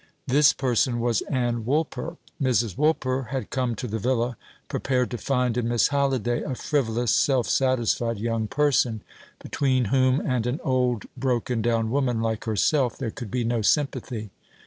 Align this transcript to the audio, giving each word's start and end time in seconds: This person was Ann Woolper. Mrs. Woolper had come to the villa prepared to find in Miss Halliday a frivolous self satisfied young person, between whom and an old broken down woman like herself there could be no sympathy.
This 0.25 0.51
person 0.51 0.99
was 0.99 1.21
Ann 1.29 1.63
Woolper. 1.63 2.17
Mrs. 2.41 2.75
Woolper 2.75 3.27
had 3.29 3.51
come 3.51 3.75
to 3.75 3.85
the 3.87 3.99
villa 3.99 4.35
prepared 4.67 5.11
to 5.11 5.19
find 5.19 5.55
in 5.55 5.67
Miss 5.67 5.89
Halliday 5.89 6.41
a 6.41 6.55
frivolous 6.55 7.13
self 7.13 7.47
satisfied 7.47 8.17
young 8.17 8.47
person, 8.47 9.03
between 9.37 9.85
whom 9.93 10.19
and 10.19 10.47
an 10.47 10.59
old 10.63 11.05
broken 11.15 11.61
down 11.61 11.91
woman 11.91 12.19
like 12.19 12.45
herself 12.45 12.97
there 12.97 13.11
could 13.11 13.29
be 13.29 13.43
no 13.43 13.61
sympathy. 13.61 14.31